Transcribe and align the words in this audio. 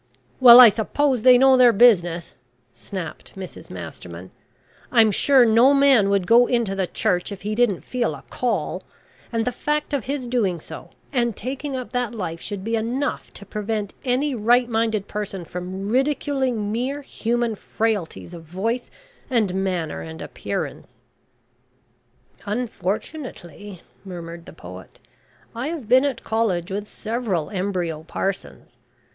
"Well, 0.39 0.59
I 0.59 0.69
suppose 0.69 1.21
they 1.21 1.37
know 1.37 1.55
their 1.57 1.71
business," 1.71 2.33
snapped 2.73 3.35
Mrs 3.35 3.69
Masterman, 3.69 4.31
"I'm 4.91 5.11
sure 5.11 5.45
no 5.45 5.75
man 5.75 6.09
would 6.09 6.25
go 6.25 6.47
into 6.47 6.73
the 6.73 6.87
Church 6.87 7.31
if 7.31 7.43
he 7.43 7.53
didn't 7.53 7.81
feel 7.83 8.15
a 8.15 8.23
call, 8.31 8.81
and 9.31 9.45
the 9.45 9.51
fact 9.51 9.93
of 9.93 10.05
his 10.05 10.25
doing 10.25 10.59
so 10.59 10.89
and 11.13 11.35
taking 11.35 11.75
up 11.75 11.91
that 11.91 12.15
life 12.15 12.41
should 12.41 12.63
be 12.63 12.75
enough 12.75 13.31
to 13.33 13.45
prevent 13.45 13.93
any 14.03 14.33
right 14.33 14.67
minded 14.67 15.07
person 15.07 15.45
from 15.45 15.87
ridiculing 15.89 16.71
mere 16.71 17.03
human 17.03 17.53
frailties 17.53 18.33
of 18.33 18.43
voice 18.43 18.89
and 19.29 19.53
manner 19.53 20.01
and 20.01 20.19
appearance." 20.19 20.97
"Unfortunately," 22.47 23.83
murmured 24.03 24.47
the 24.47 24.53
poet, 24.53 24.99
"I 25.55 25.67
have 25.67 25.87
been 25.87 26.05
at 26.05 26.23
college 26.23 26.71
with 26.71 26.87
several 26.87 27.51
embryo 27.51 28.01
parsons. 28.01 28.79